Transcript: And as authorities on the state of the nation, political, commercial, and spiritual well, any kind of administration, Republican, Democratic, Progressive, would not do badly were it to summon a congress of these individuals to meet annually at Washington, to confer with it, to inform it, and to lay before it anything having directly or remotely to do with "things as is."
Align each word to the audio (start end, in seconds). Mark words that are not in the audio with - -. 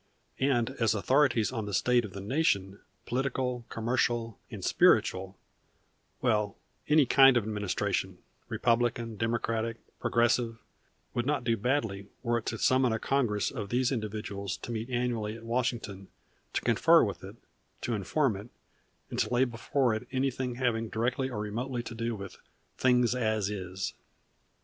And 0.39 0.71
as 0.79 0.95
authorities 0.95 1.51
on 1.51 1.67
the 1.67 1.75
state 1.75 2.03
of 2.03 2.13
the 2.13 2.21
nation, 2.21 2.79
political, 3.05 3.67
commercial, 3.69 4.39
and 4.49 4.65
spiritual 4.65 5.37
well, 6.23 6.57
any 6.87 7.05
kind 7.05 7.37
of 7.37 7.43
administration, 7.43 8.17
Republican, 8.49 9.15
Democratic, 9.15 9.77
Progressive, 9.99 10.57
would 11.13 11.27
not 11.27 11.43
do 11.43 11.55
badly 11.55 12.07
were 12.23 12.39
it 12.39 12.47
to 12.47 12.57
summon 12.57 12.91
a 12.91 12.97
congress 12.97 13.51
of 13.51 13.69
these 13.69 13.91
individuals 13.91 14.57
to 14.63 14.71
meet 14.71 14.89
annually 14.89 15.37
at 15.37 15.45
Washington, 15.45 16.07
to 16.53 16.61
confer 16.61 17.03
with 17.03 17.23
it, 17.23 17.35
to 17.81 17.93
inform 17.93 18.35
it, 18.35 18.49
and 19.11 19.19
to 19.19 19.31
lay 19.31 19.43
before 19.45 19.93
it 19.93 20.07
anything 20.11 20.55
having 20.55 20.89
directly 20.89 21.29
or 21.29 21.37
remotely 21.41 21.83
to 21.83 21.93
do 21.93 22.15
with 22.15 22.37
"things 22.75 23.13
as 23.13 23.51
is." 23.51 23.93